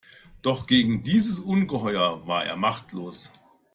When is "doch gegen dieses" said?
0.41-1.37